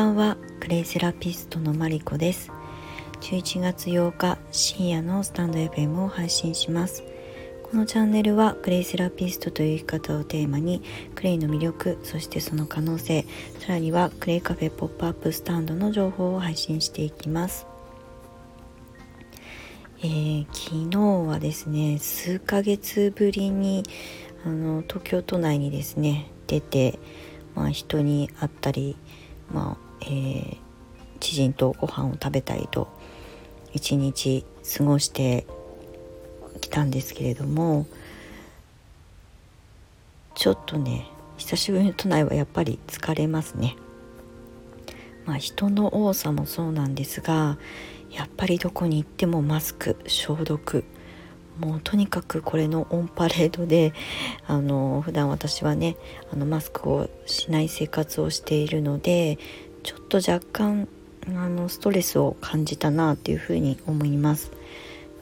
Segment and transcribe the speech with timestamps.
[0.00, 0.38] ばんは。
[0.60, 2.50] クレイセラピストのマリコです。
[3.20, 7.04] 11月8日深夜のスタンド FM を配信します。
[7.62, 10.80] このチャンネルはクレイセラピストという生き方をテーマに
[11.14, 13.26] クレイの魅力そしてその可能性
[13.58, 17.66] さらにはクレイカフェポップアップスタンドの情報を配信していきます。
[19.98, 23.82] えー、昨日はですね数ヶ月ぶりに
[24.46, 26.98] あの東京都内にですね出て、
[27.54, 28.96] まあ、人に会ったり、
[29.52, 30.56] まあえー、
[31.20, 32.88] 知人とご飯を食べたりと
[33.72, 34.44] 一日
[34.76, 35.46] 過ごして
[36.60, 37.86] きたんですけれども
[40.34, 43.76] ちょっとね久しぶりの都内はやっぱり疲れますね。
[45.26, 47.58] まあ、人の多さもそうなんですが
[48.10, 50.84] やっぱりどこに行ってもマスク消毒
[51.58, 53.92] もうとにかくこれのオンパレードで
[54.46, 55.96] あの普段私はね
[56.32, 59.38] あのマスクをしない生活をしているので
[59.82, 60.88] ちょっと若干
[61.26, 64.52] あのストレスを感じたなっていうふうに思います。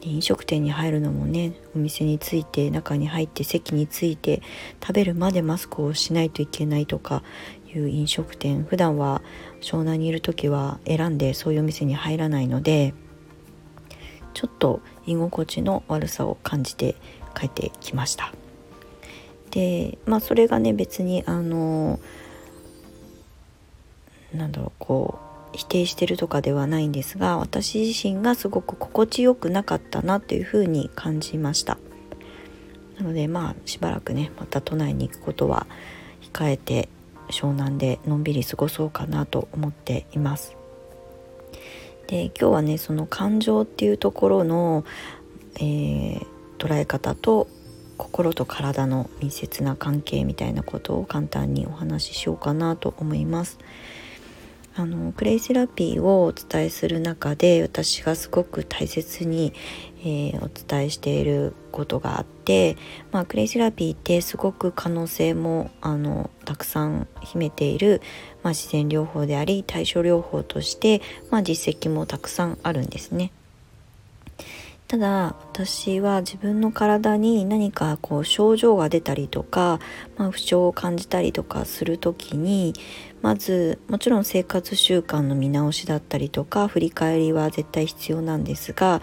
[0.00, 4.42] で飲食店に入るのもねお店に着いて中に入って席に着いて
[4.80, 7.22] 食べるまでマスクをしないといけないとか
[7.74, 9.22] いう飲食店普段は
[9.60, 12.94] 湘南にいる時は選んでそういうお店に入らないので
[14.34, 16.94] ちょっと居心地の悪さを感じて
[17.34, 18.32] 帰ってきました。
[19.50, 21.98] でまあそれがね別にあの
[24.32, 25.18] なんだろうこ
[25.54, 31.78] う否定してるとかではないんですが私自身がすごく心地よくなかったなっていうふうに感じました
[32.98, 35.66] なのでまあしばらくねまた都内に行くことは
[36.32, 36.88] 控えて
[37.30, 40.56] 湘南でのんびり過ごそうかなと思っています
[42.06, 44.84] で今日はねその感情っていうところの、
[45.56, 46.26] えー、
[46.58, 47.48] 捉え方と
[47.98, 53.58] 心と体の密接な関係みたいなことを簡単にお話ししようかなと思います。
[54.78, 59.52] あのクレイセラピーをお伝えする中で私がすごく大切に、
[60.02, 62.76] えー、お伝えしていることがあって、
[63.10, 68.00] まあ、クレイセラピーってすごく可能性もあのたくさん秘めている、
[68.44, 71.02] まあ、自然療法であり対処療法として、
[71.32, 73.32] まあ、実績もたくさんあるんですね。
[74.88, 79.80] ただ私は自分の体に何かこう症状が出たりとか、
[80.16, 82.72] まあ、不調を感じたりとかする時に
[83.22, 89.02] まずもちろん生活習慣の見直しだったりとか振り返りは絶対必要なんですが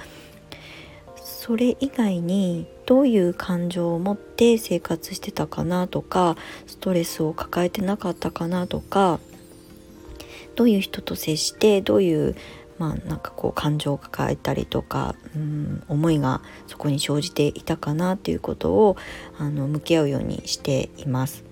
[1.23, 9.19] それ以外にどういう感情を持って生活してたかなとかストレスを抱えてなかったかなとか
[10.55, 12.35] どういう人と接してどういう
[12.77, 18.97] まあなんかこう感情を抱えたりとかうん思いがそこに生じていたかなっていうことを
[19.37, 21.43] あの向き合うようにしています。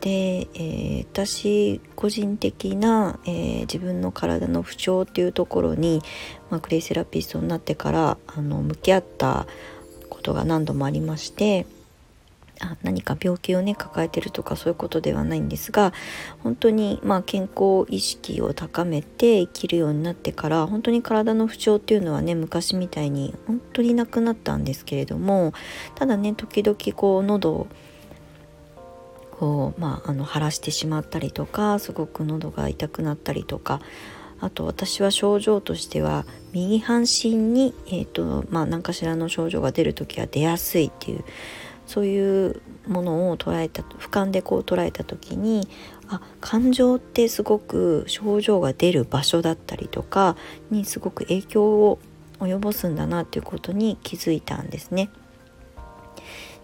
[0.00, 6.02] で、えー、私個人的な、えー、自分の体の不調っていうところに、
[6.50, 9.46] まあ、クレイセラピストになってからあの向き合った
[10.08, 11.66] ことが何度もありまして
[12.60, 15.92] あ何か病気をね抱えてるとかそういうことではないんですが
[16.42, 25.54] 本当にまあ健康意識を高めて生きるようになってから本当に体の不調っていうのはね昔みたいに本当になくなったんですけれども
[25.94, 27.66] ただね時々こう喉を
[29.40, 33.80] こうまああの腫らしてしまったりとかすごく喉が痛くなったりとか
[34.38, 41.24] あと私は症状としては右半身に、えーとまあ、何かしらの症状が出る時は出やすいっていう
[41.86, 45.66] そういうものを捉えた俯瞰でこう捉えた時に
[46.08, 50.36] あ感情ってすごく症状が出る場所だったりとか
[50.70, 51.98] にすごく影響を
[52.40, 55.08] 及ぼすんだなっていうことに気づいたんですね。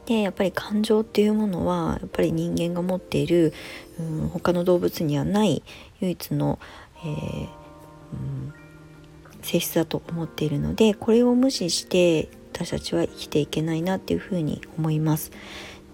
[0.06, 3.52] でやっぱり感情っていうものはやっぱり人間が持っている、
[3.98, 5.62] うん、他の動物にはない
[6.00, 6.58] 唯一の、
[7.00, 7.48] えー、
[8.12, 8.54] うん、
[9.42, 15.30] 性質だと思っているのでこれを無視して私たちは生きていけないなっていうふうに思います。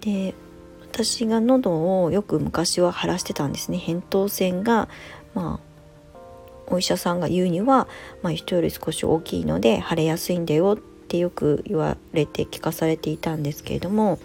[0.01, 0.33] で
[0.81, 4.89] 私が喉をよく昔は腫らしてたんですね扁桃腺が
[5.33, 5.73] まあ
[6.67, 7.87] お医者さんが言うには、
[8.21, 14.17] まあ、人より少し大きいので腫れやすいんだよってよく言われて聞かされていたんですけれども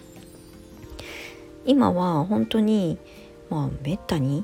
[1.65, 2.97] 今は本当に
[3.51, 4.43] まあめったに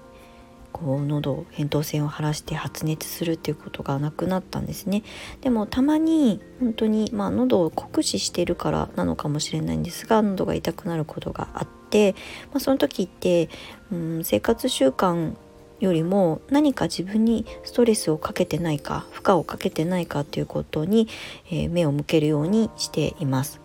[0.72, 5.04] こう喉扁桃腺を腫らして発熱するっていうことがなくなったんですね。
[5.42, 12.14] でもたまに本当にまあ喉を酷使しているからなのかもしれないんですが喉が痛くなることがあって、
[12.52, 13.50] まあ、その時って、
[13.92, 15.36] うん、生活習慣
[15.80, 21.08] よりも何か自分にストレスをかけてないか負荷をかけてないかということに、
[21.52, 23.60] えー、目を向けるようにしています。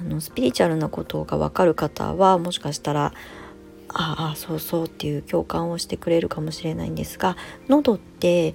[0.00, 3.12] あのスピリチュアルなことが分かる方はもしかしたら
[3.88, 7.36] ああそうそうっていう共感をしてくれるかもしれないんですが
[7.68, 8.54] 喉って、え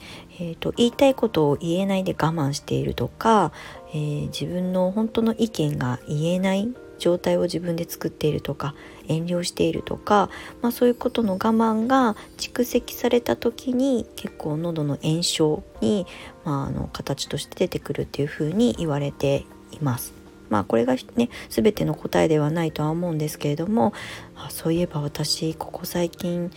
[0.51, 3.53] ーと、言いたいことを言えないで我慢しているとか、
[3.91, 6.67] えー、自分の本当の意見が言えない
[6.99, 8.75] 状態を自分で作っているとか
[9.07, 10.29] 遠慮しているとか、
[10.61, 16.05] まあ、そういうことの我慢が蓄積された時に結構喉の炎症に、
[16.45, 20.13] まあ、あの形として出てくるっていうふうに言われています。
[20.49, 23.93] まあこれがね全ての答えではないとは思うんですけれども
[24.35, 26.51] あそういえば私ここ最近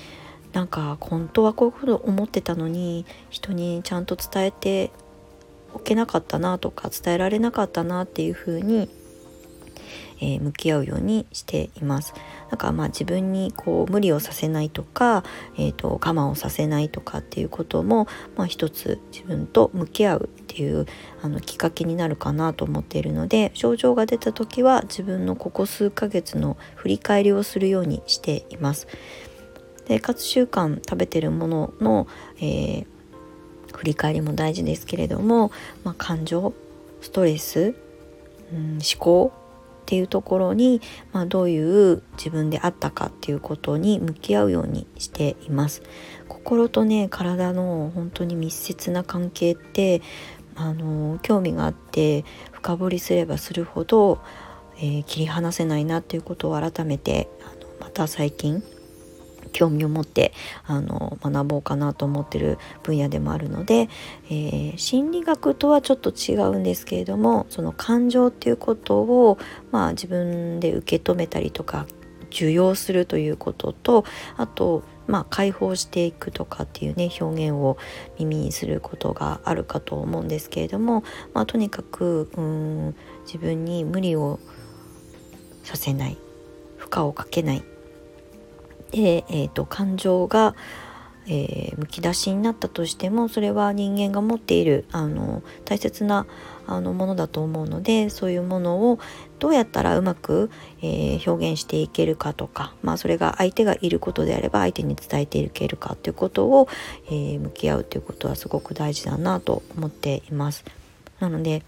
[0.52, 4.90] なんか本当はこういうこと思ってたのに人にちゃんと伝えて
[5.74, 8.88] おけなかったなとか伝えられなかったなっていうふうに
[10.22, 12.14] えー、向き合うようにしています。
[12.48, 15.24] だかまあ自分にこう無理をさせないとか、
[15.56, 20.86] えーと、我慢をさせないとかっていうことも、まあ、一つ自分と向き合うっていう
[21.22, 28.86] あのきっかけになるかなと思っているので症状が出た時は自分のここ数ヶ月の振り返りをするようにしています。
[29.88, 32.06] 生活習慣食べてるものの、
[32.38, 32.86] えー、
[33.74, 35.50] 振り返りも大事ですけれども、
[35.82, 36.54] まあ、感情
[37.00, 37.74] ストレス、
[38.52, 39.32] うん、思考
[39.92, 40.80] っていうところに、
[41.12, 45.82] まあ、どういう自分であったかっていうことに向き合うようにしています。
[46.28, 50.00] 心とね体の本当に密接な関係って
[50.56, 54.22] あの興味があって深掘りすればするほど、
[54.78, 58.64] えー、切り離せないなっていうことを改めてあのまた最近
[59.52, 60.32] 興味を持って
[60.64, 63.88] あの学ぼうかなと思ってる分野でもあるので、
[64.28, 69.38] えー、心理学とはちょっと違うんですけれどもその感情っていうことを、
[69.70, 71.86] まあ、自分で受け止めたりとか
[72.30, 74.04] 受容するということと
[74.36, 77.76] あとまあ、解放していくとかっていうね表現を
[78.18, 81.02] 耳にすることがあるかと思うんですけれども、
[81.34, 82.94] まあ、とにかくうん
[83.26, 84.38] 自分に無理を
[85.64, 86.16] させない
[86.76, 87.64] 負荷をかけない
[88.92, 90.54] で、えーと、感情が、
[91.26, 96.26] えー、むき出しになったとしてもそれは人間が持っているあの大切な
[96.66, 98.98] あのものだと思うのでそういうものを
[99.38, 100.50] どうやったらうまく、
[100.80, 106.68] えー、表現していけるかとか、まあ、それが相手がいることであれば相手に伝えていけるかということを、
[107.06, 110.64] えー、向き合うということはすごく大事だなと思っています。
[111.18, 111.62] なので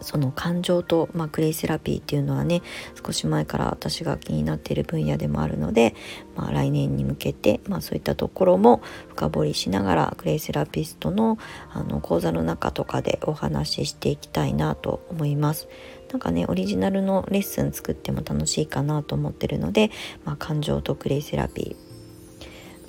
[0.00, 2.62] その感情と、まあ、クレイセラピーっていうのはね
[3.04, 5.94] 少し前から私が気になっている分野でもあるので、
[6.36, 11.38] まあ、来年に向けて、まあ、そういったところも深掘りしながらクレイセラピストの
[11.72, 15.68] あの講座の中とかでお話ししていきたいなと思います。
[16.10, 19.90] なんかねオリジナルのレッスン作っても楽しいかなと思ってるので、
[20.24, 21.89] まあ、感情とクレイセラピー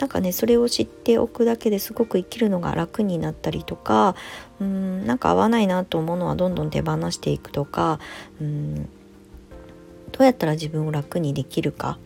[0.02, 4.16] なんかねそれを知っておくだけですごく生きるのが楽になったりとか
[4.60, 8.00] うんなんか合わないなと思うのはどんどん手放していくとか
[8.42, 8.90] うん
[10.12, 12.00] どうやったら自分を楽にできるか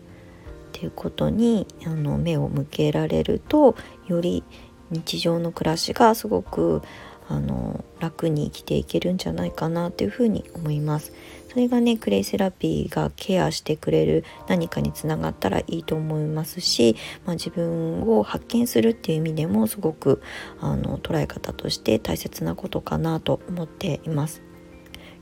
[0.68, 3.76] っていうことにあの目を向けられると
[4.06, 4.44] より
[4.90, 6.82] 日常の暮らしがすごく
[7.28, 11.12] あの楽に生きていけるんじゃないかなというふうに思います。
[11.56, 20.20] それがねクレイセラピーがケアしてくれる何かにつながったらいいと思いますし、まあ、自分を発見するっていう意味でもすごく
[20.60, 24.42] あの捉え方として大切なことかなと思っています。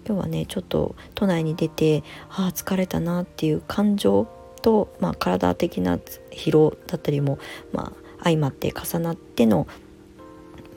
[0.04, 4.26] 今日はねちょっと都内に出てああ疲れたなっていう感情
[4.60, 7.38] と、まあ、体的な疲労だったりも、
[7.72, 9.68] まあ、相まって重なっての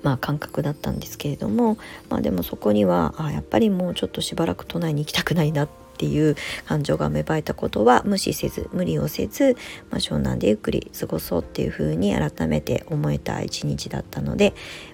[0.03, 1.77] まあ、感覚だったんですけれども、
[2.09, 6.35] まあ、でもそこにはあやっぱりもうちょっとしばらく都内に行きたくないなっていう
[6.65, 9.55] 感情が芽生えたことは無視せず無理をせず、
[9.89, 14.53] まあ、湘南でゆっくり過ごそうっていうふうに改めて思えた一日だったので、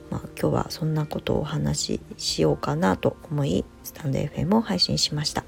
[0.10, 5.44] まあ、今日はそんなことをお話ししようかなと思いスタンド FM を配信しました。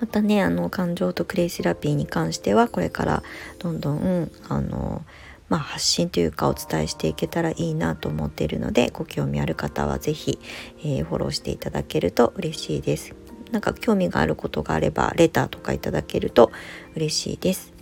[0.00, 3.22] またねあの感情とクレイセラピーに関してはこれから
[3.58, 5.02] どんどんあの
[5.48, 10.38] まあ、発信というかお伝えしていけたらいいなと思っているのでご興味ある方は是非、
[10.78, 13.14] えー、フォローしていただけると嬉しいです。
[13.50, 16.50] なんか興味があることがあればレターとかいただけると
[16.96, 17.72] 嬉しいです。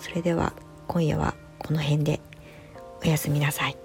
[0.00, 0.52] それでは
[0.86, 2.20] 今夜はこの辺で
[3.02, 3.76] おやすみなさい。